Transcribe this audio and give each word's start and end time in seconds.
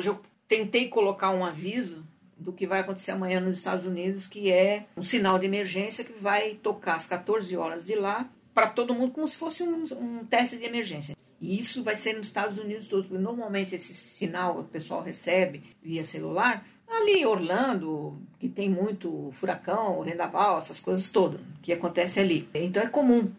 Hoje 0.00 0.08
eu 0.08 0.18
tentei 0.48 0.88
colocar 0.88 1.30
um 1.30 1.44
aviso 1.44 2.02
do 2.34 2.54
que 2.54 2.66
vai 2.66 2.80
acontecer 2.80 3.10
amanhã 3.10 3.38
nos 3.38 3.58
Estados 3.58 3.84
Unidos, 3.84 4.26
que 4.26 4.50
é 4.50 4.86
um 4.96 5.02
sinal 5.02 5.38
de 5.38 5.44
emergência 5.44 6.02
que 6.02 6.14
vai 6.14 6.54
tocar 6.54 6.94
às 6.94 7.04
14 7.04 7.54
horas 7.54 7.84
de 7.84 7.94
lá 7.96 8.26
para 8.54 8.70
todo 8.70 8.94
mundo 8.94 9.12
como 9.12 9.28
se 9.28 9.36
fosse 9.36 9.62
um, 9.62 9.84
um, 9.98 10.24
teste 10.24 10.56
de 10.56 10.64
emergência. 10.64 11.14
E 11.38 11.58
isso 11.58 11.84
vai 11.84 11.96
ser 11.96 12.14
nos 12.14 12.28
Estados 12.28 12.56
Unidos 12.56 12.86
todos, 12.86 13.04
porque 13.04 13.22
normalmente 13.22 13.74
esse 13.74 13.92
sinal 13.92 14.60
o 14.60 14.64
pessoal 14.64 15.02
recebe 15.02 15.64
via 15.82 16.02
celular 16.02 16.66
ali 16.88 17.20
em 17.20 17.26
Orlando, 17.26 18.18
que 18.38 18.48
tem 18.48 18.70
muito 18.70 19.28
furacão, 19.34 20.02
vendaval, 20.02 20.56
essas 20.56 20.80
coisas 20.80 21.10
todas 21.10 21.42
que 21.60 21.74
acontece 21.74 22.18
ali. 22.18 22.48
Então 22.54 22.82
é 22.82 22.88
comum 22.88 23.30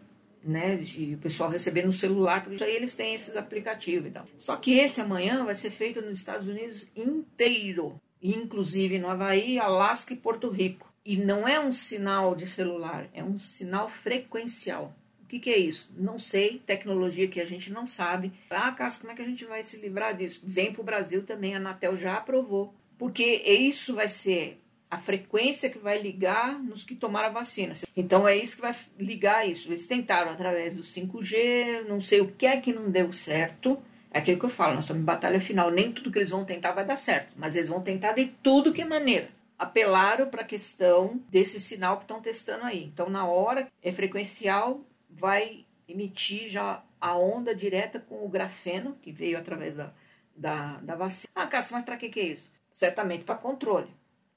né, 0.44 0.76
de 0.76 1.14
o 1.14 1.18
pessoal 1.18 1.50
receber 1.50 1.84
no 1.84 1.92
celular, 1.92 2.44
porque 2.44 2.62
aí 2.62 2.74
eles 2.74 2.94
têm 2.94 3.14
esses 3.14 3.36
aplicativos 3.36 4.08
e 4.08 4.10
tal. 4.10 4.26
Só 4.38 4.56
que 4.56 4.78
esse 4.78 5.00
amanhã 5.00 5.44
vai 5.44 5.54
ser 5.54 5.70
feito 5.70 6.00
nos 6.00 6.18
Estados 6.18 6.48
Unidos 6.48 6.86
inteiro, 6.96 8.00
inclusive 8.22 8.98
no 8.98 9.08
Havaí, 9.08 9.58
Alasca 9.58 10.12
e 10.12 10.16
Porto 10.16 10.48
Rico. 10.48 10.92
E 11.04 11.16
não 11.16 11.48
é 11.48 11.58
um 11.58 11.72
sinal 11.72 12.34
de 12.34 12.46
celular, 12.46 13.08
é 13.12 13.24
um 13.24 13.38
sinal 13.38 13.88
frequencial. 13.88 14.94
O 15.24 15.26
que, 15.26 15.40
que 15.40 15.50
é 15.50 15.58
isso? 15.58 15.90
Não 15.96 16.18
sei, 16.18 16.60
tecnologia 16.64 17.26
que 17.26 17.40
a 17.40 17.46
gente 17.46 17.72
não 17.72 17.86
sabe. 17.86 18.32
Ah, 18.50 18.70
Cássio, 18.70 19.00
como 19.00 19.12
é 19.12 19.16
que 19.16 19.22
a 19.22 19.26
gente 19.26 19.44
vai 19.46 19.64
se 19.64 19.78
livrar 19.78 20.14
disso? 20.14 20.40
Vem 20.44 20.72
para 20.72 20.82
o 20.82 20.84
Brasil 20.84 21.22
também, 21.22 21.54
a 21.54 21.56
Anatel 21.56 21.96
já 21.96 22.16
aprovou. 22.16 22.74
Porque 22.98 23.24
isso 23.24 23.94
vai 23.94 24.06
ser 24.06 24.61
a 24.92 24.98
frequência 24.98 25.70
que 25.70 25.78
vai 25.78 25.98
ligar 25.98 26.62
nos 26.62 26.84
que 26.84 26.94
tomaram 26.94 27.30
a 27.30 27.32
vacina. 27.32 27.72
Então 27.96 28.28
é 28.28 28.36
isso 28.36 28.56
que 28.56 28.60
vai 28.60 28.76
ligar 28.98 29.48
isso. 29.48 29.68
Eles 29.70 29.86
tentaram 29.86 30.30
através 30.30 30.76
do 30.76 30.82
5G, 30.82 31.86
não 31.88 31.98
sei 31.98 32.20
o 32.20 32.30
que 32.30 32.44
é 32.44 32.60
que 32.60 32.74
não 32.74 32.90
deu 32.90 33.10
certo. 33.10 33.82
É 34.10 34.18
aquilo 34.18 34.38
que 34.38 34.44
eu 34.44 34.50
falo, 34.50 34.74
nós 34.74 34.84
estamos 34.84 35.00
em 35.00 35.06
batalha 35.06 35.40
final. 35.40 35.70
Nem 35.70 35.90
tudo 35.90 36.12
que 36.12 36.18
eles 36.18 36.28
vão 36.28 36.44
tentar 36.44 36.72
vai 36.72 36.84
dar 36.84 36.96
certo, 36.96 37.32
mas 37.38 37.56
eles 37.56 37.70
vão 37.70 37.80
tentar 37.80 38.12
de 38.12 38.26
tudo 38.42 38.70
que 38.70 38.82
é 38.82 38.84
maneira. 38.84 39.30
Apelaram 39.58 40.28
para 40.28 40.42
a 40.42 40.46
questão 40.46 41.18
desse 41.30 41.58
sinal 41.58 41.96
que 41.96 42.04
estão 42.04 42.20
testando 42.20 42.64
aí. 42.64 42.84
Então, 42.84 43.08
na 43.08 43.24
hora 43.24 43.68
é 43.82 43.92
frequencial, 43.92 44.82
vai 45.08 45.64
emitir 45.88 46.50
já 46.50 46.84
a 47.00 47.16
onda 47.16 47.54
direta 47.54 47.98
com 47.98 48.26
o 48.26 48.28
grafeno, 48.28 48.98
que 49.00 49.10
veio 49.10 49.38
através 49.38 49.74
da, 49.74 49.90
da, 50.36 50.76
da 50.82 50.94
vacina. 50.96 51.32
Ah, 51.34 51.46
Cássio, 51.46 51.76
mas 51.76 51.84
para 51.86 51.96
que, 51.96 52.10
que 52.10 52.20
é 52.20 52.24
isso? 52.24 52.52
Certamente 52.74 53.24
para 53.24 53.36
controle 53.36 53.88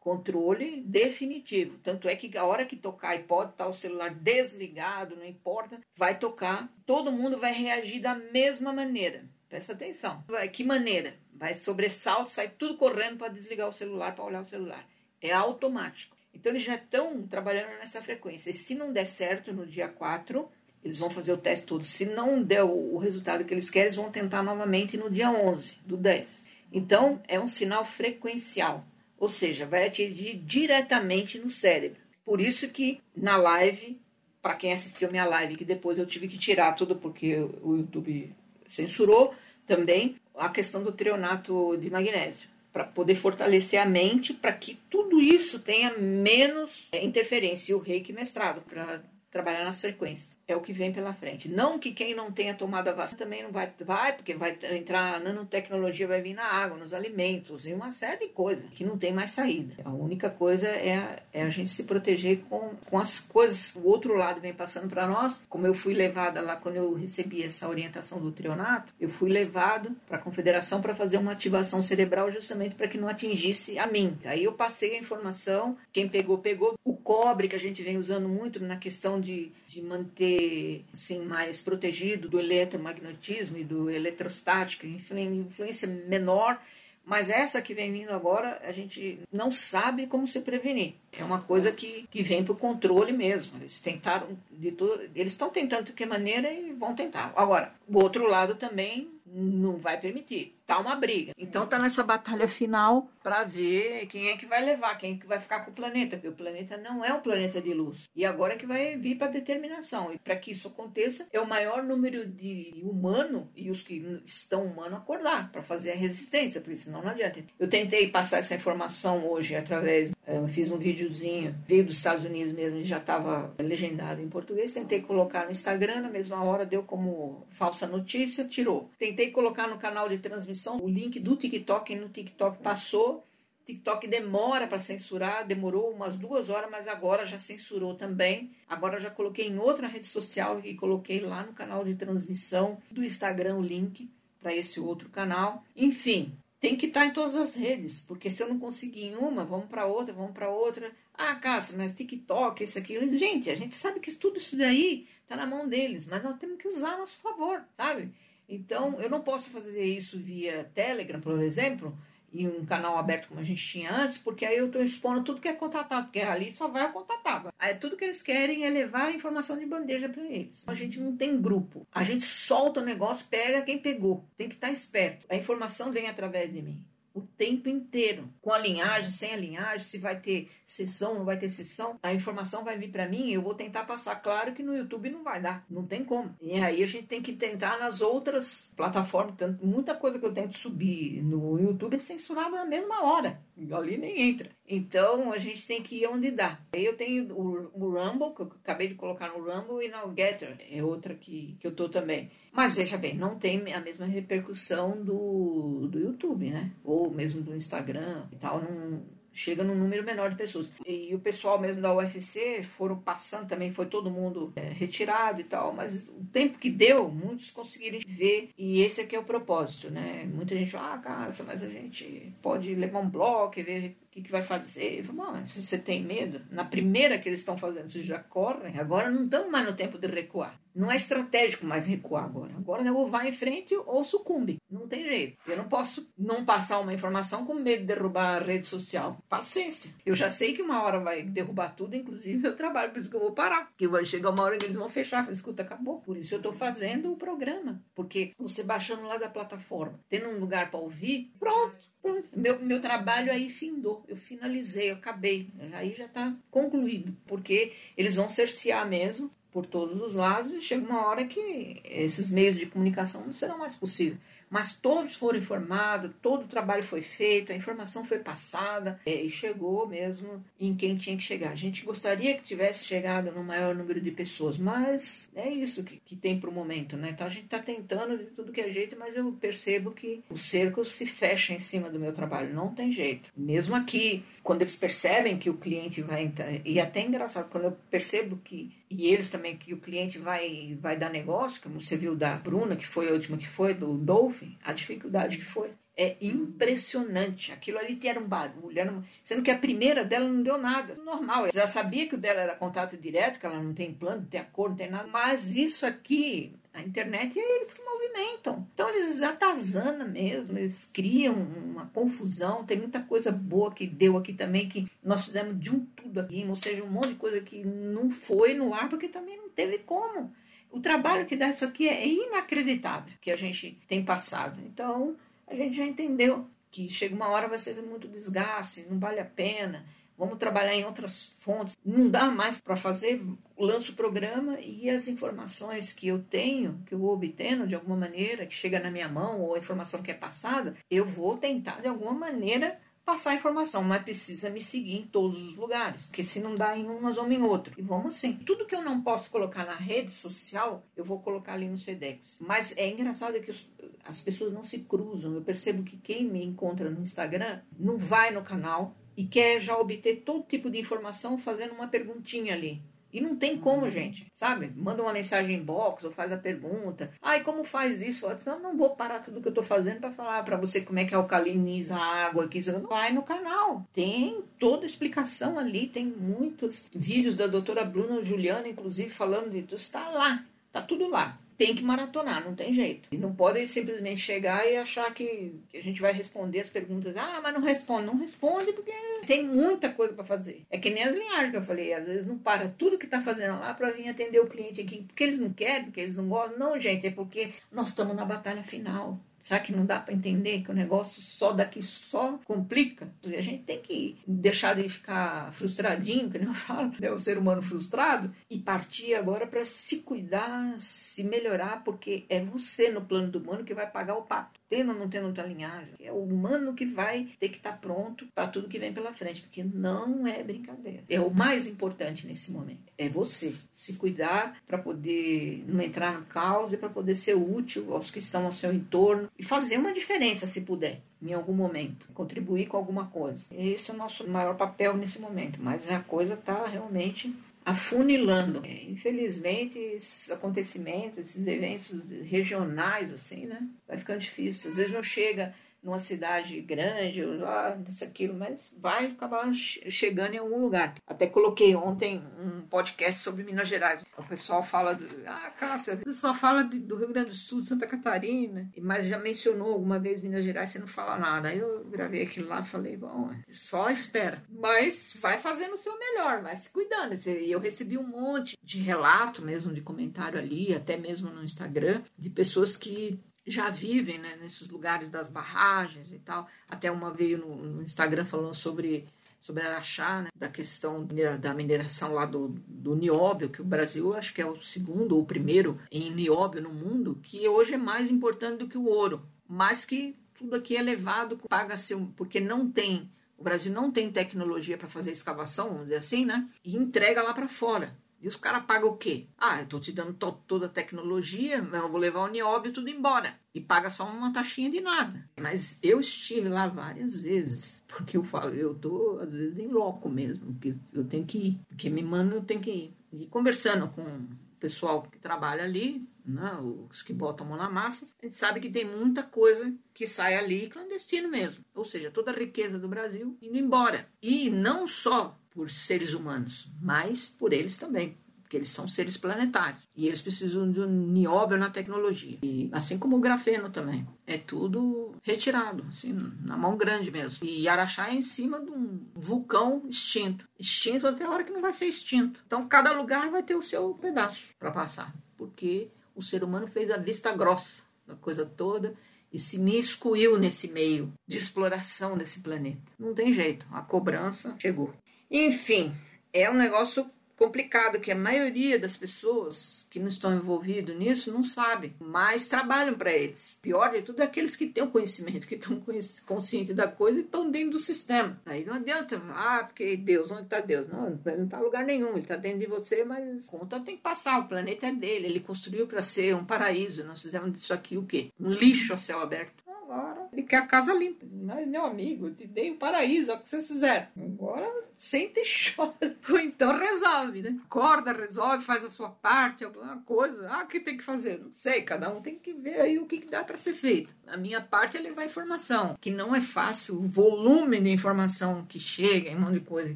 controle 0.06 0.82
definitivo. 0.82 1.80
Tanto 1.80 2.08
é 2.08 2.16
que 2.16 2.38
a 2.38 2.46
hora 2.46 2.64
que 2.64 2.76
tocar 2.76 3.16
e 3.16 3.24
pode 3.24 3.54
estar 3.54 3.66
o 3.66 3.74
celular 3.74 4.14
desligado, 4.14 5.16
não 5.16 5.26
importa, 5.26 5.82
vai 5.96 6.20
tocar, 6.20 6.72
todo 6.86 7.12
mundo 7.12 7.40
vai 7.40 7.52
reagir 7.52 8.00
da 8.00 8.14
mesma 8.14 8.72
maneira. 8.72 9.26
Presta 9.50 9.74
atenção. 9.74 10.24
Que 10.54 10.64
maneira? 10.64 11.16
Vai 11.34 11.56
sobressalto, 11.56 12.30
sai 12.30 12.50
tudo 12.50 12.78
correndo 12.78 13.18
para 13.18 13.34
desligar 13.34 13.68
o 13.68 13.74
celular, 13.74 14.14
para 14.14 14.26
olhar 14.26 14.44
o 14.44 14.46
celular. 14.46 14.88
É 15.20 15.34
automático. 15.34 16.16
Então 16.32 16.52
eles 16.52 16.62
já 16.62 16.76
estão 16.76 17.26
trabalhando 17.26 17.72
nessa 17.80 18.00
frequência. 18.00 18.52
E 18.52 18.54
se 18.54 18.76
não 18.76 18.94
der 18.94 19.06
certo 19.06 19.52
no 19.52 19.66
dia 19.66 19.88
4, 19.88 20.48
eles 20.84 21.00
vão 21.00 21.10
fazer 21.10 21.34
o 21.34 21.38
teste 21.38 21.66
todo. 21.66 21.84
Se 21.84 22.06
não 22.06 22.44
der 22.44 22.62
o 22.62 22.96
resultado 22.98 23.44
que 23.44 23.56
eles 23.56 23.72
querem, 23.72 23.88
eles 23.88 23.96
vão 23.96 24.12
tentar 24.12 24.44
novamente 24.44 24.98
no 24.98 25.10
dia 25.10 25.32
11 25.32 25.80
do 25.84 25.98
10. 25.98 26.46
Então 26.72 27.24
é 27.28 27.40
um 27.40 27.48
sinal 27.48 27.84
frequencial 27.84 28.86
ou 29.18 29.30
seja, 29.30 29.66
vai 29.66 29.88
atingir 29.88 30.36
diretamente 30.36 31.40
no 31.40 31.50
cérebro. 31.50 32.00
Por 32.24 32.42
isso 32.42 32.68
que 32.70 33.02
na 33.16 33.38
live, 33.38 34.00
para 34.42 34.56
quem 34.56 34.74
assistiu 34.74 35.12
minha 35.12 35.26
live, 35.26 35.56
que 35.56 35.66
depois 35.66 35.98
eu 35.98 36.06
tive 36.06 36.28
que 36.28 36.38
tirar 36.38 36.74
tudo 36.74 36.96
porque 36.96 37.36
o 37.62 37.78
YouTube 37.78 38.34
censurou 38.68 39.34
também 39.66 40.16
a 40.36 40.50
questão 40.50 40.84
do 40.84 40.92
treonato 40.92 41.78
de 41.78 41.90
magnésio, 41.90 42.48
para 42.74 42.84
poder 42.84 43.16
fortalecer 43.16 43.80
a 43.80 43.86
mente, 43.86 44.34
para 44.34 44.52
que 44.52 44.78
tudo 44.90 45.22
isso 45.22 45.60
tenha 45.60 45.98
menos 45.98 46.90
interferência. 46.94 47.72
E 47.72 47.76
o 47.76 47.80
reiki 47.80 48.12
mestrado, 48.12 48.62
para 48.62 49.02
trabalhar 49.36 49.66
nas 49.66 49.82
frequências. 49.82 50.38
É 50.48 50.56
o 50.56 50.62
que 50.62 50.72
vem 50.72 50.94
pela 50.94 51.14
frente. 51.14 51.50
Não 51.50 51.78
que 51.78 51.92
quem 51.92 52.16
não 52.16 52.32
tenha 52.32 52.54
tomado 52.54 52.88
a 52.88 52.94
vacina 52.94 53.20
também 53.20 53.44
não 53.44 53.52
vai, 53.52 53.70
vai 53.82 54.14
porque 54.14 54.34
vai 54.34 54.58
entrar 54.72 55.16
a 55.16 55.20
nanotecnologia, 55.20 56.08
vai 56.08 56.22
vir 56.22 56.34
na 56.34 56.46
água, 56.46 56.78
nos 56.78 56.94
alimentos 56.94 57.68
e 57.68 57.74
uma 57.74 57.92
série 57.92 58.28
de 58.28 58.28
coisas 58.32 58.64
que 58.70 58.86
não 58.86 58.98
tem 58.98 59.12
mais 59.12 59.32
saída. 59.32 59.74
A 59.84 59.90
única 59.90 60.30
coisa 60.30 60.68
é, 60.68 61.22
é 61.34 61.42
a 61.42 61.50
gente 61.50 61.70
se 61.70 61.84
proteger 61.84 62.44
com, 62.50 62.76
com 62.90 62.98
as 62.98 63.20
coisas. 63.20 63.76
O 63.76 63.86
outro 63.86 64.16
lado 64.16 64.40
vem 64.40 64.54
passando 64.54 64.88
para 64.88 65.06
nós. 65.06 65.42
Como 65.50 65.68
eu 65.68 65.74
fui 65.74 65.94
levada 65.94 66.40
lá 66.40 66.56
quando 66.56 66.78
eu 66.78 66.94
recebi 66.94 67.44
essa 67.44 67.68
orientação 67.68 68.22
do 68.22 68.32
trionato, 68.32 68.94
eu 68.98 69.10
fui 69.10 69.30
levado 69.30 69.92
para 70.08 70.16
a 70.16 70.22
confederação 70.22 70.80
para 70.80 70.96
fazer 70.96 71.18
uma 71.18 71.34
ativação 71.34 71.84
cerebral 71.84 72.32
justamente 72.32 72.76
para 72.76 72.88
que 72.88 72.98
não 72.98 73.10
atingisse 73.10 73.78
a 73.78 73.86
mim. 73.86 74.18
Aí 74.24 74.46
eu 74.46 74.54
passei 74.54 74.96
a 74.96 75.00
informação, 75.00 75.78
quem 75.92 76.08
pegou, 76.08 76.38
pegou. 76.38 76.76
O 76.86 76.95
cobre 77.06 77.48
que 77.48 77.56
a 77.56 77.60
gente 77.60 77.84
vem 77.84 78.00
usando 78.00 78.28
muito 78.28 78.60
na 78.60 78.78
questão 78.78 79.22
de, 79.22 79.52
de 79.68 79.80
manter 79.80 80.84
assim, 80.92 81.24
mais 81.24 81.62
protegido 81.62 82.28
do 82.28 82.40
eletromagnetismo 82.40 83.60
e 83.60 83.64
do 83.64 83.92
eletrostático, 83.92 84.88
influência 84.88 85.88
menor, 85.88 86.60
mas 87.06 87.30
essa 87.30 87.62
que 87.62 87.76
vem 87.76 87.94
vindo 87.94 88.10
agora, 88.10 88.60
a 88.64 88.72
gente 88.72 89.20
não 89.32 89.52
sabe 89.52 90.08
como 90.08 90.26
se 90.26 90.42
prevenir. 90.42 90.96
É 91.12 91.24
uma 91.24 91.40
coisa 91.40 91.72
que, 91.72 92.08
que 92.10 92.24
vem 92.24 92.44
para 92.44 92.54
o 92.54 92.58
controle 92.58 93.14
mesmo. 93.14 93.52
Eles 93.62 93.80
tentaram 93.80 94.30
de 94.52 94.72
tudo, 94.72 95.04
eles 95.14 95.34
estão 95.34 95.52
tentando 95.52 95.86
de 95.86 95.94
que 95.94 96.08
maneira 96.08 96.52
e 96.52 96.74
vão 96.74 96.96
tentar. 96.96 97.32
Agora, 97.36 97.72
o 97.88 98.02
outro 98.02 98.28
lado 98.28 98.56
também 98.56 99.12
não 99.28 99.78
vai 99.78 100.00
permitir. 100.00 100.56
Tá 100.66 100.80
uma 100.80 100.96
briga. 100.96 101.32
Então 101.38 101.68
tá 101.68 101.78
nessa 101.78 102.04
batalha 102.04 102.48
final 102.48 103.08
para 103.22 103.44
ver 103.44 104.08
quem 104.08 104.30
é 104.30 104.38
que 104.38 104.48
vai 104.48 104.64
levar, 104.64 104.96
quem 104.98 105.14
é 105.14 105.18
que 105.18 105.28
vai 105.28 105.40
ficar 105.40 105.60
com 105.62 105.72
o 105.72 105.74
planeta, 105.74 106.16
porque 106.16 106.28
o 106.28 106.34
planeta 106.34 106.78
não 106.78 107.06
é 107.06 107.14
um 107.14 107.22
planeta 107.22 107.62
de 107.62 107.74
luz. 107.74 108.10
E 108.16 108.26
agora 108.26 108.54
é 108.54 108.58
que 108.58 108.66
vai 108.66 108.98
vir 108.98 109.16
para 109.18 109.32
determinação. 109.32 110.12
E 110.12 110.18
para 110.18 110.36
que 110.36 110.52
isso 110.52 110.68
aconteça, 110.68 111.28
é 111.32 111.40
o 111.40 111.48
maior 111.48 111.84
número 111.84 112.26
de 112.26 112.82
humano 112.84 113.50
e 113.56 113.70
os 113.70 113.84
que 113.84 114.22
estão 114.26 114.66
humanos 114.66 115.00
acordar 115.00 115.52
para 115.52 115.62
fazer 115.62 115.92
a 115.92 115.96
resistência, 115.96 116.62
porque 116.62 116.78
senão 116.78 117.02
não 117.02 117.12
adianta. 117.12 117.44
Eu 117.60 117.68
tentei 117.68 118.10
passar 118.10 118.40
essa 118.40 118.56
informação 118.56 119.28
hoje 119.28 119.56
através, 119.56 120.12
eh, 120.26 120.48
fiz 120.48 120.72
um 120.72 120.78
videozinho, 120.78 121.56
veio 121.68 121.86
dos 121.86 121.98
Estados 121.98 122.26
Unidos 122.26 122.54
mesmo 122.54 122.84
já 122.84 122.98
estava 122.98 123.54
legendado 123.60 124.22
em 124.22 124.30
português, 124.30 124.72
tentei 124.72 125.02
colocar 125.02 125.46
no 125.46 125.52
Instagram, 125.52 126.02
na 126.02 126.10
mesma 126.10 126.44
hora 126.44 126.66
deu 126.66 126.84
como 126.84 127.46
falsa 127.50 127.88
notícia, 127.88 128.46
tirou. 128.46 128.90
Tentei 128.98 129.32
colocar 129.32 129.68
no 129.68 129.78
canal 129.78 130.08
de 130.10 130.18
transmissão 130.18 130.55
o 130.82 130.88
link 130.88 131.20
do 131.20 131.36
TikTok, 131.36 131.96
no 131.96 132.10
TikTok 132.10 132.58
passou. 132.62 133.24
TikTok 133.66 134.08
demora 134.08 134.68
para 134.68 134.80
censurar, 134.80 135.46
demorou 135.46 135.92
umas 135.92 136.16
duas 136.16 136.50
horas, 136.50 136.70
mas 136.70 136.88
agora 136.88 137.26
já 137.26 137.40
censurou 137.40 137.96
também. 137.96 138.52
Agora 138.68 139.00
já 139.00 139.10
coloquei 139.10 139.48
em 139.48 139.58
outra 139.58 139.88
rede 139.88 140.06
social 140.06 140.62
e 140.64 140.76
coloquei 140.76 141.20
lá 141.20 141.44
no 141.44 141.54
canal 141.54 141.84
de 141.84 141.96
transmissão 141.96 142.78
do 142.92 143.04
Instagram 143.04 143.56
o 143.56 143.62
link 143.62 144.08
para 144.40 144.56
esse 144.56 144.80
outro 144.80 145.10
canal. 145.10 145.64
Enfim, 145.76 146.32
tem 146.60 146.76
que 146.76 146.86
estar 146.86 147.02
tá 147.02 147.06
em 147.08 147.14
todas 147.14 147.36
as 147.36 147.56
redes, 147.56 148.02
porque 148.02 148.30
se 148.30 148.44
eu 148.44 148.50
não 148.50 148.60
conseguir 148.60 149.06
em 149.06 149.16
uma, 149.16 149.44
vamos 149.44 149.66
para 149.66 149.88
outra, 149.88 150.14
vamos 150.14 150.34
para 150.34 150.50
outra. 150.50 150.92
Ah, 151.14 151.36
Cássia, 151.36 151.76
mas 151.76 151.94
TikTok, 151.94 152.64
isso 152.64 152.78
aqui. 152.78 153.18
Gente, 153.18 153.50
a 153.50 153.56
gente 153.56 153.76
sabe 153.76 154.00
que 154.00 154.14
tudo 154.14 154.38
isso 154.38 154.56
daí 154.56 155.08
está 155.24 155.36
na 155.36 155.48
mão 155.48 155.68
deles, 155.68 156.06
mas 156.06 156.24
nós 156.24 156.38
temos 156.38 156.58
que 156.58 156.68
usar 156.68 156.94
a 156.94 156.98
nosso 156.98 157.18
favor, 157.18 157.64
sabe? 157.76 158.12
Então, 158.48 159.00
eu 159.02 159.10
não 159.10 159.22
posso 159.22 159.50
fazer 159.50 159.84
isso 159.84 160.20
via 160.20 160.70
Telegram, 160.74 161.20
por 161.20 161.42
exemplo, 161.42 161.98
e 162.32 162.48
um 162.48 162.66
canal 162.66 162.98
aberto 162.98 163.30
como 163.30 163.40
a 163.40 163.44
gente 163.44 163.66
tinha 163.66 163.94
antes, 163.94 164.18
porque 164.18 164.46
aí 164.46 164.58
eu 164.58 164.68
estou 164.68 164.84
expondo 164.84 165.24
tudo 165.24 165.40
que 165.40 165.48
é 165.48 165.54
contatado, 165.54 166.08
porque 166.08 166.20
ali 166.20 166.52
só 166.52 166.68
vai 166.68 166.84
a 166.84 166.90
contatável. 166.90 167.52
Aí 167.58 167.74
tudo 167.76 167.96
que 167.96 168.04
eles 168.04 168.22
querem 168.22 168.66
é 168.66 168.70
levar 168.70 169.08
a 169.08 169.12
informação 169.12 169.58
de 169.58 169.66
bandeja 169.66 170.10
para 170.10 170.24
eles. 170.24 170.68
A 170.68 170.74
gente 170.74 171.00
não 171.00 171.16
tem 171.16 171.42
grupo. 171.42 171.88
A 171.92 172.04
gente 172.04 172.26
solta 172.26 172.82
o 172.82 172.86
negócio, 172.86 173.26
pega 173.30 173.62
quem 173.62 173.80
pegou. 173.80 174.26
Tem 174.38 174.50
que 174.50 174.56
estar 174.56 174.68
tá 174.68 174.74
esperto. 174.74 175.26
A 175.30 175.36
informação 175.36 175.92
vem 175.92 176.08
através 176.08 176.52
de 176.54 176.62
mim 176.62 176.84
o 177.16 177.22
tempo 177.22 177.70
inteiro, 177.70 178.30
com 178.42 178.52
a 178.52 178.58
linhagem, 178.60 179.10
sem 179.10 179.34
a 179.34 179.38
linhagem, 179.38 179.80
se 179.80 179.98
vai 179.98 180.20
ter 180.20 180.52
sessão, 180.66 181.16
não 181.16 181.24
vai 181.24 181.38
ter 181.38 181.50
sessão, 181.50 181.98
a 182.04 182.14
informação 182.14 182.62
vai 182.62 182.78
vir 182.78 182.92
para 182.92 183.08
mim, 183.08 183.32
eu 183.32 183.42
vou 183.42 183.56
tentar 183.56 183.86
passar. 183.86 184.18
Claro 184.18 184.54
que 184.54 184.62
no 184.62 184.76
YouTube 184.76 185.10
não 185.10 185.24
vai 185.24 185.42
dar, 185.42 185.66
não 185.70 185.88
tem 185.88 186.04
como. 186.04 186.36
E 186.42 186.60
aí 186.60 186.84
a 186.84 186.86
gente 186.86 187.08
tem 187.08 187.22
que 187.22 187.32
tentar 187.32 187.80
nas 187.80 188.02
outras 188.02 188.70
plataformas, 188.76 189.36
tanto, 189.38 189.66
muita 189.66 189.96
coisa 189.96 190.20
que 190.20 190.26
eu 190.26 190.34
tento 190.34 190.58
subir 190.58 191.24
no 191.24 191.58
YouTube 191.58 191.96
é 191.96 192.00
censurada 192.00 192.58
na 192.58 192.66
mesma 192.66 193.04
hora, 193.04 193.40
ali 193.72 193.98
nem 193.98 194.30
entra. 194.30 194.50
Então 194.68 195.32
a 195.32 195.38
gente 195.38 195.66
tem 195.66 195.82
que 195.82 196.02
ir 196.02 196.08
onde 196.08 196.32
dá. 196.32 196.60
Aí 196.74 196.86
eu 196.86 196.96
tenho 196.96 197.34
o, 197.34 197.72
o 197.74 197.90
Rumble, 197.90 198.34
que 198.36 198.42
eu 198.42 198.52
acabei 198.62 198.88
de 198.88 198.96
colocar 198.96 199.30
no 199.30 199.44
Rumble, 199.44 199.86
e 199.86 199.90
na 199.90 200.04
Getter, 200.08 200.58
é 200.70 200.84
outra 200.84 201.14
que, 201.14 201.56
que 201.60 201.68
eu 201.68 201.72
tô 201.72 201.88
também. 201.90 202.30
Mas 202.52 202.76
veja 202.76 202.98
bem, 202.98 203.16
não 203.16 203.38
tem 203.38 203.74
a 203.74 203.82
mesma 203.82 204.06
repercussão 204.06 205.04
do, 205.04 205.88
do 205.90 206.00
YouTube, 206.00 206.50
né? 206.50 206.72
Ou 206.84 207.10
mesmo 207.10 207.42
do 207.42 207.56
Instagram 207.56 208.28
e 208.32 208.36
tal. 208.38 208.62
Não, 208.62 209.04
chega 209.36 209.64
num 209.64 209.76
número 209.76 210.04
menor 210.04 210.30
de 210.30 210.38
pessoas. 210.38 210.72
E, 210.86 211.14
o 211.14 211.20
pessoal 211.20 211.60
mesmo 211.60 211.82
da 211.82 211.94
UFC 211.94 212.64
foram 212.64 212.98
passando 212.98 213.48
também, 213.48 213.72
foi 213.72 213.86
todo 213.86 214.10
mundo 214.10 214.54
é, 214.56 214.70
retirado 214.70 215.42
e 215.42 215.44
tal, 215.44 215.74
mas 215.74 216.08
o 216.08 216.26
tempo 216.32 216.58
que 216.58 216.70
deu, 216.70 217.10
muitos 217.10 217.52
conseguiram 217.52 218.00
ver, 218.08 218.50
e 218.58 218.82
esse 218.82 219.02
aqui 219.02 219.16
é 219.16 219.20
o 219.20 219.26
propósito, 219.26 219.92
né? 219.92 220.26
Muita 220.26 220.56
gente 220.56 220.72
fala, 220.72 220.94
ah, 220.94 220.98
cara, 221.00 221.32
mas 221.46 221.62
a 221.62 221.70
gente 221.70 222.34
pode 222.42 222.74
levar 222.74 223.00
um 223.00 223.10
bloco 223.10 223.60
e 223.60 223.64
ver 223.64 223.98
que, 224.16 224.22
que 224.22 224.32
vai 224.32 224.42
fazer? 224.42 225.00
Eu 225.00 225.04
falo, 225.04 225.46
se 225.46 225.62
você 225.62 225.78
tem 225.78 226.02
medo, 226.02 226.42
na 226.50 226.64
primeira 226.64 227.20
que 227.20 227.28
eles 227.28 227.42
estão 227.42 227.58
fazendo, 227.58 227.90
vocês 227.90 228.06
já 228.06 228.18
correm, 228.18 228.80
agora 228.80 229.12
não 229.12 229.26
estamos 229.26 229.52
mais 229.52 229.66
no 229.68 229.76
tempo 229.76 229.98
de 229.98 230.08
recuar. 230.08 230.58
Não 230.74 230.92
é 230.92 230.96
estratégico 230.96 231.66
mais 231.66 231.86
recuar 231.86 232.26
agora. 232.26 232.54
Agora 232.58 232.94
ou 232.94 233.10
vai 233.10 233.30
em 233.30 233.34
frente 233.34 233.74
ou 233.86 234.04
sucumbe. 234.04 234.58
Não 234.70 234.88
tem 234.88 235.06
jeito. 235.06 235.38
Eu 235.48 235.56
não 235.56 235.70
posso 235.70 236.10
não 236.18 236.44
passar 236.44 236.80
uma 236.80 236.94
informação 236.94 237.46
com 237.46 237.54
medo 237.54 237.82
de 237.82 237.88
derrubar 237.88 238.42
a 238.42 238.46
rede 238.46 238.68
social. 238.68 239.18
Paciência. 239.30 239.94
Eu 240.06 240.14
já 240.14 240.30
sei 240.30 240.54
que 240.54 240.62
uma 240.62 240.84
hora 240.84 241.00
vai 241.00 241.24
derrubar 241.24 241.76
tudo, 241.76 241.96
inclusive 241.96 242.38
meu 242.38 242.56
trabalho, 242.56 242.92
por 242.92 243.00
isso 243.00 243.10
que 243.10 243.16
eu 243.16 243.22
vou 243.22 243.32
parar. 243.32 243.72
Que 243.78 243.88
vai 243.88 244.04
chegar 244.04 244.32
uma 244.32 244.44
hora 244.44 244.58
que 244.58 244.66
eles 244.66 244.76
vão 244.76 244.90
fechar. 244.90 245.22
Falei, 245.22 245.34
escuta, 245.34 245.64
acabou. 245.64 246.02
Por 246.02 246.18
isso 246.18 246.34
eu 246.36 246.40
estou 246.40 246.52
fazendo 246.52 247.12
o 247.12 247.18
programa. 247.18 247.82
Porque 247.94 248.32
você 248.38 248.62
baixando 248.62 249.04
lá 249.04 249.18
da 249.18 249.30
plataforma, 249.30 250.00
tendo 250.10 250.28
um 250.28 250.40
lugar 250.40 250.70
para 250.70 250.80
ouvir, 250.80 251.32
pronto. 251.40 251.95
Meu, 252.36 252.62
meu 252.62 252.80
trabalho 252.80 253.32
aí 253.32 253.50
findou, 253.50 254.04
eu 254.08 254.16
finalizei, 254.16 254.92
eu 254.92 254.96
acabei. 254.96 255.50
Aí 255.74 255.94
já 255.94 256.06
está 256.06 256.36
concluído, 256.52 257.16
porque 257.26 257.74
eles 257.98 258.16
vão 258.16 258.30
cercear 258.30 258.88
mesmo 258.88 259.32
por 259.56 259.66
todos 259.66 260.02
os 260.02 260.14
lados 260.14 260.52
e 260.54 260.60
chega 260.60 260.86
uma 260.86 261.08
hora 261.08 261.24
que 261.24 261.80
esses 261.86 262.30
meios 262.30 262.56
de 262.56 262.66
comunicação 262.66 263.22
não 263.22 263.32
serão 263.32 263.58
mais 263.58 263.74
possíveis 263.74 264.20
mas 264.50 264.74
todos 264.74 265.16
foram 265.16 265.40
informados, 265.40 266.12
todo 266.22 266.46
o 266.46 266.48
trabalho 266.48 266.84
foi 266.84 267.02
feito, 267.02 267.52
a 267.52 267.56
informação 267.56 268.06
foi 268.06 268.20
passada 268.20 269.00
é, 269.06 269.22
e 269.22 269.30
chegou 269.30 269.88
mesmo 269.88 270.44
em 270.60 270.76
quem 270.76 270.96
tinha 270.96 271.18
que 271.18 271.24
chegar. 271.24 271.52
A 271.52 271.56
gente 271.56 271.84
gostaria 271.84 272.36
que 272.36 272.44
tivesse 272.44 272.86
chegado 272.86 273.32
no 273.32 273.44
maior 273.44 273.76
número 273.76 274.00
de 274.00 274.12
pessoas, 274.12 274.58
mas 274.58 275.30
é 275.36 275.50
isso 275.50 275.84
que, 275.84 276.00
que 276.06 276.16
tem 276.16 276.40
para 276.40 276.50
o 276.50 276.54
momento, 276.54 276.96
né? 276.96 277.10
Então 277.12 277.28
a 277.28 277.30
gente 277.30 277.46
está 277.46 277.60
tentando 277.60 278.18
de 278.18 278.26
tudo 278.26 278.52
que 278.52 278.62
é 278.62 278.70
jeito, 278.70 278.96
mas 278.98 279.16
eu 279.16 279.32
percebo 279.34 279.92
que 279.92 280.24
o 280.30 280.38
cerco 280.38 280.86
se 280.86 281.06
fecha 281.06 281.54
em 281.54 281.60
cima 281.60 281.90
do 281.90 282.00
meu 282.00 282.14
trabalho, 282.14 282.54
não 282.54 282.74
tem 282.74 282.92
jeito. 282.92 283.30
Mesmo 283.36 283.76
aqui, 283.76 284.24
quando 284.44 284.62
eles 284.62 284.76
percebem 284.76 285.38
que 285.38 285.50
o 285.50 285.58
cliente 285.58 286.02
vai 286.02 286.24
entrar, 286.24 286.66
e 286.66 286.80
é 286.80 286.82
até 286.82 287.02
engraçado, 287.02 287.50
quando 287.50 287.66
eu 287.66 287.78
percebo 287.90 288.38
que 288.44 288.72
e 288.98 289.08
eles 289.08 289.30
também 289.30 289.58
que 289.58 289.74
o 289.74 289.80
cliente 289.80 290.18
vai 290.18 290.78
vai 290.80 290.98
dar 290.98 291.10
negócio, 291.10 291.62
como 291.62 291.82
você 291.82 291.98
viu 291.98 292.16
da 292.16 292.36
Bruna, 292.36 292.76
que 292.76 292.86
foi 292.86 293.10
a 293.10 293.14
última 293.14 293.38
que 293.38 293.48
foi, 293.48 293.74
do 293.74 293.98
Dolphin, 293.98 294.58
a 294.64 294.74
dificuldade 294.74 295.38
que 295.38 295.46
foi. 295.46 295.72
É 295.98 296.18
impressionante. 296.20 297.54
Aquilo 297.54 297.78
ali 297.78 297.98
era 298.04 298.20
um 298.20 298.28
barulho. 298.28 298.78
Era. 298.78 298.94
Sendo 299.24 299.42
que 299.42 299.50
a 299.50 299.58
primeira 299.58 300.04
dela 300.04 300.28
não 300.28 300.44
deu 300.44 300.58
nada. 300.58 300.96
Normal. 300.96 301.46
Eu 301.46 301.54
já 301.54 301.66
sabia 301.66 302.06
que 302.08 302.16
o 302.16 302.18
dela 302.18 302.42
era 302.42 302.54
contato 302.54 302.98
direto, 302.98 303.40
que 303.40 303.46
ela 303.46 303.64
não 303.64 303.74
tem 303.74 303.94
plano, 303.94 304.22
não 304.22 304.28
tem 304.28 304.42
acordo, 304.42 304.72
não 304.72 304.78
tem 304.78 304.90
nada. 304.90 305.08
Mas 305.08 305.56
isso 305.56 305.86
aqui, 305.86 306.54
a 306.76 306.82
internet, 306.82 307.40
é 307.40 307.56
eles 307.58 307.74
que 307.74 307.82
movimentam. 307.82 308.68
Então 308.74 308.90
eles 308.90 309.22
atazanam 309.22 310.08
mesmo, 310.08 310.58
eles 310.58 310.90
criam 310.94 311.34
uma 311.34 311.88
confusão. 311.88 312.66
Tem 312.66 312.78
muita 312.78 313.00
coisa 313.00 313.32
boa 313.32 313.74
que 313.74 313.88
deu 313.88 314.18
aqui 314.18 314.34
também, 314.34 314.68
que 314.68 314.86
nós 315.04 315.24
fizemos 315.24 315.60
de 315.60 315.74
um 315.74 315.86
tudo 315.96 316.20
aqui. 316.20 316.46
Ou 316.48 316.56
seja, 316.56 316.84
um 316.84 316.90
monte 316.90 317.10
de 317.10 317.16
coisa 317.16 317.40
que 317.40 317.64
não 317.64 318.12
foi 318.12 318.54
no 318.54 318.74
ar, 318.74 318.90
porque 318.90 319.08
também 319.08 319.38
não 319.38 319.50
teve 319.50 319.80
como. 319.80 320.34
O 320.70 320.82
trabalho 320.82 321.26
que 321.26 321.38
dá 321.38 321.50
isso 321.50 321.64
aqui 321.64 321.88
é 321.88 322.06
inacreditável 322.06 323.14
que 323.22 323.32
a 323.32 323.38
gente 323.38 323.80
tem 323.88 324.04
passado. 324.04 324.60
Então, 324.66 325.16
a 325.48 325.56
gente 325.56 325.78
já 325.78 325.86
entendeu 325.86 326.46
que 326.70 326.90
chega 326.90 327.16
uma 327.16 327.30
hora 327.30 327.48
vai 327.48 327.58
ser 327.58 327.82
muito 327.82 328.06
desgaste, 328.06 328.86
não 328.90 329.00
vale 329.00 329.22
a 329.22 329.26
pena. 329.26 329.86
Vamos 330.18 330.38
trabalhar 330.38 330.74
em 330.74 330.86
outras 330.86 331.34
fontes. 331.38 331.76
Não 331.84 332.10
dá 332.10 332.32
mais 332.32 332.60
para 332.60 332.76
fazer, 332.76 333.22
lanço 333.58 333.92
o 333.92 333.96
programa 333.96 334.60
e 334.60 334.90
as 334.90 335.08
informações 335.08 335.94
que 335.94 336.08
eu 336.08 336.24
tenho, 336.24 336.82
que 336.86 336.94
eu 336.94 337.00
vou 337.00 337.14
obtendo 337.14 337.68
de 337.68 337.76
alguma 337.76 337.98
maneira, 337.98 338.46
que 338.46 338.54
chega 338.54 338.80
na 338.80 338.92
minha 338.92 339.10
mão, 339.10 339.42
ou 339.42 339.56
a 339.56 339.60
informação 339.60 340.02
que 340.02 340.12
é 340.12 340.14
passada, 340.14 340.74
eu 340.90 341.06
vou 341.06 341.38
tentar 341.38 341.82
de 341.82 341.88
alguma 341.88 342.14
maneira 342.14 342.80
passar 343.06 343.32
a 343.32 343.36
informação, 343.36 343.84
mas 343.84 344.04
precisa 344.04 344.50
me 344.50 344.60
seguir 344.60 344.98
em 344.98 345.06
todos 345.06 345.38
os 345.46 345.56
lugares, 345.56 346.08
porque 346.08 346.24
se 346.24 346.40
não 346.40 346.56
dá 346.56 346.76
em 346.76 346.90
um, 346.90 347.00
nós 347.00 347.16
vamos 347.16 347.32
em 347.32 347.42
outro. 347.44 347.76
E 347.78 347.82
vamos 347.82 348.16
assim. 348.16 348.34
Tudo 348.34 348.66
que 348.66 348.74
eu 348.74 348.82
não 348.82 349.02
posso 349.02 349.30
colocar 349.30 349.64
na 349.64 349.76
rede 349.76 350.12
social, 350.12 350.84
eu 350.98 351.04
vou 351.04 351.20
colocar 351.20 351.54
ali 351.54 351.70
no 351.70 351.78
Sedex. 351.78 352.38
Mas 352.40 352.76
é 352.76 352.90
engraçado 352.90 353.40
que 353.42 353.52
os, 353.52 353.70
as 354.04 354.22
pessoas 354.22 354.52
não 354.52 354.64
se 354.64 354.80
cruzam. 354.80 355.36
Eu 355.36 355.44
percebo 355.44 355.84
que 355.84 355.98
quem 355.98 356.26
me 356.26 356.44
encontra 356.44 356.90
no 356.90 357.00
Instagram 357.00 357.60
não 357.78 357.98
vai 357.98 358.32
no 358.32 358.42
canal 358.42 358.96
e 359.16 359.26
quer 359.26 359.60
já 359.60 359.78
obter 359.78 360.24
todo 360.26 360.46
tipo 360.48 360.70
de 360.70 360.80
informação 360.80 361.38
fazendo 361.38 361.74
uma 361.74 361.88
perguntinha 361.88 362.54
ali. 362.54 362.82
E 363.16 363.22
não 363.22 363.34
tem 363.34 363.58
como, 363.58 363.90
gente, 363.90 364.28
sabe? 364.36 364.70
Manda 364.76 365.02
uma 365.02 365.14
mensagem 365.14 365.56
em 365.56 365.64
box 365.64 366.04
ou 366.04 366.12
faz 366.12 366.34
a 366.34 366.38
pergunta. 366.38 367.12
Ai, 367.22 367.44
como 367.44 367.64
faz 367.64 368.02
isso? 368.02 368.26
Eu 368.46 368.60
não 368.60 368.76
vou 368.76 368.94
parar 368.94 369.20
tudo 369.20 369.42
que 369.42 369.48
eu 369.48 369.54
tô 369.54 369.64
fazendo 369.64 370.02
para 370.02 370.12
falar 370.12 370.44
para 370.44 370.58
você 370.58 370.82
como 370.82 371.00
é 371.00 371.06
que 371.06 371.16
alcaliniza 371.16 371.96
a 371.96 372.26
água 372.26 372.44
aqui. 372.44 372.60
Vai 372.60 373.14
no 373.14 373.24
canal. 373.24 373.88
Tem 373.94 374.44
toda 374.60 374.86
explicação 374.86 375.58
ali, 375.58 375.88
tem 375.88 376.06
muitos 376.06 376.88
vídeos 376.94 377.38
da 377.38 377.48
doutora 377.48 377.86
Bruna 377.86 378.22
Juliana, 378.22 378.68
inclusive, 378.68 379.10
falando 379.10 379.50
disso. 379.50 379.76
Está 379.76 380.10
lá, 380.10 380.44
tá 380.74 380.82
tudo 380.82 381.08
lá 381.08 381.40
tem 381.58 381.76
que 381.76 381.84
maratonar, 381.84 382.44
não 382.44 382.56
tem 382.56 382.74
jeito. 382.74 383.08
E 383.12 383.18
não 383.18 383.34
pode 383.34 383.66
simplesmente 383.68 384.20
chegar 384.20 384.70
e 384.70 384.76
achar 384.76 385.14
que, 385.14 385.54
que, 385.70 385.78
a 385.78 385.84
gente 385.84 386.02
vai 386.02 386.12
responder 386.12 386.60
as 386.60 386.70
perguntas. 386.70 387.16
Ah, 387.16 387.40
mas 387.42 387.54
não 387.54 387.62
responde. 387.62 388.06
Não 388.06 388.18
responde 388.18 388.74
porque 388.74 388.92
tem 389.26 389.46
muita 389.46 389.90
coisa 389.90 390.14
para 390.14 390.26
fazer. 390.26 390.64
É 390.70 390.78
que 390.78 390.90
nem 390.90 391.04
as 391.04 391.16
linhagens 391.16 391.52
que 391.52 391.58
eu 391.58 391.64
falei. 391.64 391.94
Às 391.94 392.06
vezes 392.06 392.26
não 392.26 392.38
para 392.38 392.68
tudo 392.68 392.98
que 392.98 393.06
está 393.06 393.22
fazendo 393.22 393.60
lá 393.60 393.74
para 393.74 393.92
vir 393.92 394.10
atender 394.10 394.40
o 394.40 394.48
cliente 394.48 394.82
aqui. 394.82 395.04
Porque 395.04 395.24
eles 395.24 395.40
não 395.40 395.52
querem, 395.54 395.86
porque 395.86 396.02
eles 396.02 396.16
não 396.16 396.28
gostam. 396.28 396.58
Não, 396.60 396.80
gente, 396.80 397.08
é 397.08 397.12
porque 397.12 397.50
nós 397.72 397.90
estamos 397.90 398.16
na 398.16 398.26
batalha 398.26 398.64
final. 398.64 399.20
Será 399.46 399.60
que 399.60 399.72
não 399.72 399.86
dá 399.86 400.00
para 400.00 400.16
entender 400.16 400.64
que 400.64 400.72
o 400.72 400.74
negócio 400.74 401.22
só 401.22 401.52
daqui 401.54 401.80
só 401.80 402.40
complica? 402.44 403.08
A 403.24 403.42
gente 403.42 403.62
tem 403.62 403.80
que 403.80 404.18
deixar 404.26 404.76
de 404.76 404.90
ficar 404.90 405.54
frustradinho, 405.54 406.32
que 406.32 406.40
nem 406.40 406.48
eu 406.48 406.54
falo, 406.56 406.92
é 407.00 407.12
o 407.12 407.18
ser 407.18 407.38
humano 407.38 407.62
frustrado, 407.62 408.34
e 408.50 408.58
partir 408.58 409.14
agora 409.14 409.46
para 409.46 409.64
se 409.64 410.00
cuidar, 410.00 410.74
se 410.80 411.24
melhorar, 411.24 411.84
porque 411.84 412.26
é 412.28 412.44
você 412.44 412.90
no 412.90 413.02
plano 413.02 413.30
do 413.30 413.38
humano 413.38 413.64
que 413.64 413.76
vai 413.76 413.88
pagar 413.88 414.16
o 414.16 414.24
pato 414.24 414.60
tendo 414.70 414.92
ou 414.92 414.98
não 414.98 415.10
tendo 415.10 415.28
outra 415.28 415.46
linhagem. 415.46 415.94
É 416.00 416.12
o 416.12 416.24
humano 416.24 416.74
que 416.74 416.86
vai 416.86 417.28
ter 417.40 417.50
que 417.50 417.58
estar 417.58 417.74
tá 417.74 417.78
pronto 417.78 418.28
para 418.34 418.48
tudo 418.48 418.68
que 418.68 418.80
vem 418.80 418.94
pela 418.94 419.14
frente, 419.14 419.42
porque 419.42 419.64
não 419.64 420.28
é 420.28 420.44
brincadeira. 420.44 421.04
É 421.10 421.20
o 421.20 421.32
mais 421.32 421.68
importante 421.68 422.28
nesse 422.28 422.52
momento. 422.52 422.92
É 422.98 423.10
você 423.10 423.54
se 423.76 423.94
cuidar 423.94 424.58
para 424.68 424.78
poder 424.78 425.64
não 425.68 425.82
entrar 425.82 426.20
no 426.20 426.26
caos 426.26 426.74
e 426.74 426.78
para 426.78 426.90
poder 426.90 427.16
ser 427.16 427.36
útil 427.36 427.94
aos 427.94 428.10
que 428.10 428.20
estão 428.20 428.46
ao 428.46 428.52
seu 428.52 428.74
entorno 428.74 429.30
e 429.38 429.44
fazer 429.44 429.78
uma 429.78 429.94
diferença 429.94 430.48
se 430.48 430.62
puder 430.62 431.02
em 431.22 431.34
algum 431.34 431.54
momento, 431.54 432.08
contribuir 432.14 432.68
com 432.68 432.78
alguma 432.78 433.08
coisa. 433.08 433.48
Esse 433.52 433.90
é 433.90 433.94
o 433.94 433.98
nosso 433.98 434.28
maior 434.30 434.56
papel 434.56 434.96
nesse 434.96 435.20
momento, 435.20 435.60
mas 435.62 435.90
a 435.90 436.00
coisa 436.00 436.36
está 436.36 436.66
realmente 436.68 437.34
afunilando. 437.66 438.64
É, 438.64 438.84
infelizmente, 438.84 439.80
esses 439.80 440.30
acontecimentos, 440.30 441.18
esses 441.18 441.48
eventos 441.48 441.90
regionais, 442.30 443.12
assim, 443.12 443.48
né? 443.48 443.68
Vai 443.88 443.98
ficando 443.98 444.20
difícil. 444.20 444.70
Às 444.70 444.78
vezes 444.78 444.94
não 444.94 445.02
chega 445.02 445.56
numa 445.86 446.00
cidade 446.00 446.60
grande, 446.62 447.22
ah, 447.46 447.78
isso, 447.88 448.04
aquilo, 448.04 448.34
mas 448.34 448.76
vai 448.78 449.06
acabar 449.06 449.54
chegando 449.54 450.34
em 450.34 450.40
algum 450.40 450.60
lugar. 450.60 450.96
Até 451.08 451.28
coloquei 451.28 451.76
ontem 451.76 452.22
um 452.40 452.62
podcast 452.62 453.22
sobre 453.22 453.44
Minas 453.44 453.68
Gerais. 453.68 454.04
O 454.18 454.24
pessoal 454.24 454.64
fala, 454.64 454.94
do, 454.94 455.08
ah, 455.26 455.52
Cássia, 455.52 455.98
você 456.04 456.14
só 456.14 456.34
fala 456.34 456.64
do 456.64 456.96
Rio 456.98 457.10
Grande 457.10 457.30
do 457.30 457.36
Sul, 457.36 457.64
Santa 457.64 457.88
Catarina, 457.88 458.70
mas 458.82 459.06
já 459.06 459.20
mencionou 459.20 459.74
alguma 459.74 460.00
vez 460.00 460.22
Minas 460.22 460.44
Gerais, 460.44 460.72
você 460.72 460.80
não 460.80 460.88
fala 460.88 461.18
nada. 461.18 461.50
Aí 461.50 461.60
eu 461.60 461.86
gravei 461.86 462.24
aquilo 462.24 462.50
lá 462.50 462.66
falei, 462.66 462.98
bom, 462.98 463.30
só 463.50 463.90
espera. 463.90 464.44
Mas 464.50 465.16
vai 465.22 465.38
fazendo 465.38 465.74
o 465.74 465.78
seu 465.78 465.98
melhor, 465.98 466.42
vai 466.42 466.56
se 466.56 466.70
cuidando. 466.70 467.16
E 467.28 467.52
eu 467.52 467.60
recebi 467.60 467.98
um 467.98 468.08
monte 468.08 468.58
de 468.64 468.80
relato 468.80 469.42
mesmo, 469.42 469.74
de 469.74 469.82
comentário 469.82 470.40
ali, 470.40 470.74
até 470.74 470.98
mesmo 470.98 471.30
no 471.30 471.44
Instagram, 471.44 472.02
de 472.18 472.30
pessoas 472.30 472.76
que 472.76 473.20
já 473.46 473.70
vivem 473.70 474.18
né, 474.18 474.38
nesses 474.42 474.68
lugares 474.68 475.10
das 475.10 475.30
barragens 475.30 476.12
e 476.12 476.20
tal. 476.20 476.48
Até 476.68 476.92
uma 476.92 477.12
veio 477.12 477.38
no, 477.38 477.56
no 477.56 477.82
Instagram 477.84 478.26
falando 478.26 478.54
sobre 478.54 479.08
sobre 479.46 479.62
Araxá, 479.62 480.24
né, 480.24 480.30
da 480.36 480.50
questão 480.50 481.08
da 481.40 481.54
mineração 481.54 482.12
lá 482.12 482.26
do, 482.26 482.56
do 482.68 482.96
nióbio, 482.96 483.48
que 483.48 483.62
o 483.62 483.64
Brasil 483.64 484.12
acho 484.16 484.34
que 484.34 484.42
é 484.42 484.46
o 484.46 484.60
segundo 484.60 485.16
ou 485.16 485.24
primeiro 485.24 485.80
em 485.92 486.10
nióbio 486.10 486.64
no 486.64 486.72
mundo, 486.72 487.20
que 487.22 487.48
hoje 487.48 487.76
é 487.76 487.78
mais 487.78 488.10
importante 488.10 488.58
do 488.58 488.68
que 488.68 488.76
o 488.76 488.88
ouro, 488.88 489.22
mas 489.48 489.86
que 489.86 490.16
tudo 490.34 490.56
aqui 490.56 490.76
é 490.76 490.82
levado, 490.82 491.38
paga-se, 491.48 491.96
porque 492.18 492.40
não 492.40 492.72
tem, 492.72 493.08
o 493.38 493.44
Brasil 493.44 493.72
não 493.72 493.92
tem 493.92 494.12
tecnologia 494.12 494.80
para 494.80 494.88
fazer 494.88 495.12
escavação, 495.12 495.70
vamos 495.70 495.84
dizer 495.84 495.98
assim, 495.98 496.26
né, 496.26 496.50
e 496.64 496.76
entrega 496.76 497.22
lá 497.22 497.32
para 497.32 497.48
fora 497.48 497.96
E 498.26 498.28
os 498.28 498.36
caras 498.36 498.66
pagam 498.66 498.90
o 498.90 498.98
quê? 498.98 499.28
Ah, 499.38 499.62
eu 499.62 499.68
tô 499.68 499.80
te 499.80 499.92
dando 499.92 500.12
to 500.16 500.32
toda 500.48 500.66
a 500.66 500.70
tecnologia, 500.70 501.62
mas 501.62 501.80
eu 501.80 501.88
vou 501.88 502.00
levar 502.00 502.22
o 502.22 502.28
nióbio 502.28 502.74
tudo 502.74 502.90
embora. 502.90 503.38
E 503.54 503.62
paga 503.62 503.88
só 503.88 504.04
uma 504.04 504.34
taxinha 504.34 504.68
de 504.68 504.82
nada. 504.82 505.30
Mas 505.40 505.78
eu 505.84 506.00
estive 506.00 506.50
lá 506.50 506.68
várias 506.68 507.20
vezes. 507.20 507.84
Porque 507.88 508.18
eu 508.18 508.24
falo, 508.24 508.56
eu 508.56 508.74
tô 508.74 509.20
às 509.22 509.32
vezes 509.32 509.60
em 509.60 509.68
loco 509.68 510.10
mesmo. 510.10 510.54
Porque 510.54 510.74
eu 510.92 511.04
tenho 511.04 511.24
que 511.24 511.38
ir. 511.38 511.60
Porque 511.70 511.88
me 511.88 512.02
mandam, 512.02 512.38
eu 512.38 512.44
tenho 512.44 512.62
que 512.62 512.72
ir. 512.72 512.98
E 513.14 513.28
conversando 513.28 513.90
com 513.90 514.02
o 514.02 514.28
pessoal 514.60 515.04
que 515.04 515.20
trabalha 515.20 515.64
ali, 515.64 516.10
né, 516.26 516.58
os 516.90 517.04
que 517.04 517.14
botam 517.14 517.46
a 517.46 517.50
mão 517.50 517.58
na 517.60 517.70
massa, 517.70 518.08
a 518.20 518.26
gente 518.26 518.38
sabe 518.38 518.60
que 518.60 518.72
tem 518.72 518.86
muita 518.86 519.22
coisa 519.22 519.72
que 519.94 520.08
sai 520.08 520.36
ali 520.36 520.68
clandestino 520.68 521.30
mesmo. 521.30 521.64
Ou 521.76 521.86
seja, 521.86 522.10
toda 522.10 522.32
a 522.32 522.36
riqueza 522.36 522.80
do 522.80 522.88
Brasil 522.88 523.38
indo 523.40 523.56
embora. 523.56 524.10
E 524.20 524.50
não 524.50 524.88
só 524.88 525.40
por 525.56 525.72
seres 525.72 526.14
humanos, 526.14 526.70
mas 526.82 527.30
por 527.30 527.54
eles 527.54 527.78
também. 527.78 528.18
Porque 528.42 528.58
eles 528.58 528.70
são 528.70 528.88
seres 528.88 529.18
planetários. 529.18 529.82
E 529.96 530.06
eles 530.06 530.22
precisam 530.22 530.72
de 530.72 530.80
um 530.80 530.86
nióbio 530.86 531.58
na 531.58 531.72
tecnologia. 531.72 532.38
E 532.44 532.70
assim 532.72 533.00
como 533.00 533.16
o 533.16 533.20
grafeno 533.20 533.72
também. 533.72 534.08
É 534.28 534.38
tudo 534.38 535.16
retirado, 535.24 535.84
assim, 535.90 536.14
na 536.44 536.56
mão 536.56 536.78
grande 536.78 537.10
mesmo. 537.10 537.44
E 537.44 537.68
Araxá 537.68 538.10
é 538.10 538.14
em 538.14 538.22
cima 538.22 538.62
de 538.62 538.70
um 538.70 539.08
vulcão 539.16 539.82
extinto. 539.90 540.48
Extinto 540.60 541.08
até 541.08 541.24
a 541.24 541.32
hora 541.32 541.44
que 541.44 541.52
não 541.52 541.62
vai 541.62 541.74
ser 541.74 541.88
extinto. 541.88 542.44
Então 542.46 542.68
cada 542.68 542.92
lugar 542.92 543.32
vai 543.32 543.42
ter 543.42 543.56
o 543.56 543.64
seu 543.64 543.96
pedaço 543.96 544.50
para 544.60 544.70
passar. 544.70 545.16
Porque 545.36 545.90
o 546.14 546.22
ser 546.22 546.44
humano 546.44 546.68
fez 546.68 546.92
a 546.92 546.98
vista 546.98 547.32
grossa 547.32 547.82
da 548.06 548.16
coisa 548.16 548.46
toda 548.46 548.94
e 549.34 549.40
se 549.40 549.58
miscuiu 549.58 550.38
nesse 550.38 550.68
meio 550.68 551.12
de 551.28 551.38
exploração 551.38 552.18
desse 552.18 552.40
planeta. 552.40 552.92
Não 552.98 553.14
tem 553.14 553.34
jeito, 553.34 553.66
a 553.72 553.82
cobrança 553.82 554.56
chegou. 554.60 554.94
Enfim, 555.30 555.94
é 556.32 556.50
um 556.50 556.56
negócio 556.56 557.10
complicado 557.38 558.00
que 558.00 558.12
a 558.12 558.16
maioria 558.16 558.80
das 558.80 558.96
pessoas 558.96 559.86
que 559.90 560.00
não 560.00 560.08
estão 560.08 560.34
envolvidas 560.34 560.96
nisso 560.96 561.32
não 561.32 561.44
sabe, 561.44 561.94
mas 562.00 562.48
trabalham 562.48 562.96
para 562.96 563.12
eles. 563.12 563.58
Pior 563.62 563.92
de 563.92 564.02
tudo 564.02 564.22
é 564.22 564.26
aqueles 564.26 564.56
que 564.56 564.68
têm 564.68 564.84
o 564.84 564.92
conhecimento, 564.92 565.48
que 565.48 565.56
estão 565.56 565.82
conscientes 566.26 566.76
da 566.76 566.88
coisa 566.88 567.20
e 567.20 567.24
estão 567.24 567.50
dentro 567.50 567.72
do 567.72 567.80
sistema. 567.80 568.40
Aí 568.46 568.66
não 568.66 568.76
adianta, 568.76 569.22
ah, 569.30 569.64
porque 569.66 569.98
Deus, 569.98 570.32
onde 570.32 570.44
está 570.44 570.60
Deus? 570.60 570.88
Não, 570.88 571.20
ele 571.26 571.38
não 571.38 571.46
está 571.46 571.60
em 571.60 571.64
lugar 571.64 571.86
nenhum, 571.86 572.10
ele 572.12 572.20
está 572.20 572.36
dentro 572.36 572.60
de 572.60 572.68
você, 572.68 573.04
mas 573.04 573.48
conta 573.50 573.80
tem 573.80 573.98
que 573.98 574.04
passar, 574.04 574.40
o 574.40 574.48
planeta 574.48 574.88
é 574.88 574.94
dele, 574.94 575.28
ele 575.28 575.40
construiu 575.40 575.88
para 575.88 576.02
ser 576.02 576.36
um 576.36 576.46
paraíso, 576.46 577.04
nós 577.04 577.22
fizemos 577.22 577.52
disso 577.52 577.74
aqui 577.74 577.98
o 577.98 578.06
quê? 578.06 578.32
Um 578.40 578.50
lixo 578.50 578.94
a 578.94 578.98
céu 578.98 579.20
aberto. 579.20 579.64
Agora 579.68 580.28
ele 580.34 580.44
quer 580.44 580.58
a 580.58 580.68
casa 580.68 580.94
limpa. 580.94 581.26
Meu 581.68 581.86
amigo, 581.86 582.32
te 582.32 582.48
dei 582.48 582.72
um 582.72 582.78
paraíso, 582.78 583.32
olha 583.32 583.40
o 583.40 583.44
que 583.44 583.50
vocês 583.50 583.68
fizeram. 583.68 584.08
Agora 584.18 584.86
senta 584.98 585.40
e 585.40 585.44
chora. 585.76 586.18
Ou 586.30 586.40
então 586.40 586.78
resolve, 586.78 587.42
né? 587.42 587.60
Acorda, 587.66 588.14
resolve, 588.14 588.64
faz 588.64 588.84
a 588.84 588.90
sua 588.90 589.10
parte, 589.10 589.64
alguma 589.64 589.98
coisa. 589.98 590.48
Ah, 590.50 590.64
o 590.64 590.68
que 590.68 590.80
tem 590.80 590.98
que 590.98 591.04
fazer? 591.04 591.40
Não 591.40 591.52
sei, 591.52 591.82
cada 591.82 592.10
um 592.10 592.22
tem 592.22 592.36
que 592.36 592.54
ver 592.54 592.82
aí 592.82 592.98
o 592.98 593.06
que, 593.06 593.20
que 593.20 593.30
dá 593.30 593.44
para 593.44 593.58
ser 593.58 593.74
feito. 593.74 594.14
A 594.28 594.38
minha 594.38 594.60
parte 594.60 594.98
é 594.98 595.00
levar 595.00 595.26
informação, 595.26 595.96
que 596.02 596.10
não 596.10 596.36
é 596.36 596.42
fácil, 596.42 596.96
o 596.96 597.08
volume 597.08 597.80
de 597.80 597.90
informação 597.90 598.66
que 598.66 598.80
chega, 598.80 599.30
um 599.32 599.40
monte 599.40 599.54
de 599.56 599.60
coisa, 599.60 599.92
e 599.92 599.96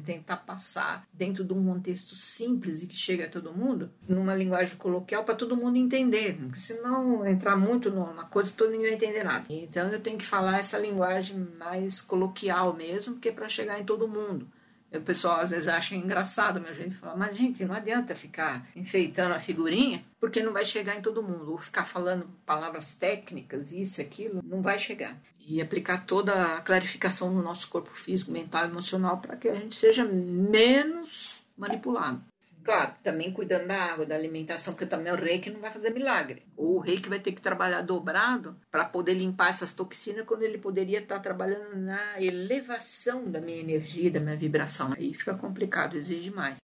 tentar 0.00 0.36
passar 0.36 1.04
dentro 1.12 1.42
de 1.42 1.52
um 1.52 1.64
contexto 1.64 2.14
simples 2.14 2.82
e 2.82 2.86
que 2.86 2.96
chega 2.96 3.24
a 3.24 3.28
todo 3.28 3.52
mundo, 3.52 3.90
numa 4.08 4.34
linguagem 4.34 4.76
coloquial 4.76 5.24
para 5.24 5.34
todo 5.34 5.56
mundo 5.56 5.76
entender. 5.76 6.36
Porque 6.36 6.60
senão 6.60 7.26
entrar 7.26 7.56
muito 7.56 7.90
numa 7.90 8.24
coisa 8.24 8.52
toda 8.56 8.70
ninguém 8.70 8.88
vai 8.88 8.96
entender 8.96 9.24
nada. 9.24 9.46
Então 9.48 9.88
eu 9.88 10.00
tenho 10.00 10.18
que 10.18 10.26
falar 10.26 10.58
essa 10.58 10.78
linguagem 10.78 11.39
mais 11.58 12.00
coloquial 12.00 12.74
mesmo, 12.74 13.14
porque 13.14 13.28
é 13.28 13.32
para 13.32 13.48
chegar 13.48 13.80
em 13.80 13.84
todo 13.84 14.08
mundo. 14.08 14.46
O 14.92 15.00
pessoal 15.00 15.40
às 15.40 15.50
vezes 15.50 15.68
acha 15.68 15.94
engraçado 15.94 16.60
meu 16.60 16.74
jeito 16.74 16.90
de 16.90 16.96
falar, 16.96 17.16
mas 17.16 17.36
gente, 17.36 17.64
não 17.64 17.74
adianta 17.74 18.14
ficar 18.16 18.68
enfeitando 18.74 19.32
a 19.32 19.38
figurinha, 19.38 20.04
porque 20.18 20.42
não 20.42 20.52
vai 20.52 20.64
chegar 20.64 20.96
em 20.96 21.02
todo 21.02 21.22
mundo. 21.22 21.52
Ou 21.52 21.58
ficar 21.58 21.84
falando 21.84 22.28
palavras 22.44 22.92
técnicas, 22.92 23.70
isso, 23.70 24.00
aquilo, 24.00 24.42
não 24.44 24.60
vai 24.60 24.78
chegar. 24.78 25.16
E 25.38 25.62
aplicar 25.62 26.06
toda 26.06 26.56
a 26.56 26.60
clarificação 26.60 27.30
no 27.30 27.42
nosso 27.42 27.68
corpo 27.68 27.90
físico, 27.90 28.32
mental 28.32 28.64
emocional 28.64 29.18
para 29.18 29.36
que 29.36 29.48
a 29.48 29.54
gente 29.54 29.76
seja 29.76 30.04
menos 30.04 31.40
manipulado. 31.56 32.20
Claro, 32.62 32.94
também 33.02 33.32
cuidando 33.32 33.66
da 33.68 33.82
água, 33.82 34.04
da 34.04 34.14
alimentação, 34.14 34.74
porque 34.74 34.84
também 34.86 35.12
o 35.12 35.16
reiki 35.16 35.48
não 35.50 35.60
vai 35.60 35.70
fazer 35.70 35.90
milagre. 35.90 36.46
Ou 36.56 36.76
o 36.76 36.78
reiki 36.78 37.08
vai 37.08 37.18
ter 37.18 37.32
que 37.32 37.40
trabalhar 37.40 37.80
dobrado 37.82 38.54
para 38.70 38.84
poder 38.84 39.14
limpar 39.14 39.48
essas 39.48 39.72
toxinas 39.72 40.26
quando 40.26 40.42
ele 40.42 40.58
poderia 40.58 41.00
estar 41.00 41.20
trabalhando 41.20 41.74
na 41.76 42.20
elevação 42.20 43.30
da 43.30 43.40
minha 43.40 43.58
energia, 43.60 44.10
da 44.10 44.20
minha 44.20 44.36
vibração. 44.36 44.92
Aí 44.92 45.14
fica 45.14 45.34
complicado, 45.34 45.96
exige 45.96 46.30
mais. 46.30 46.58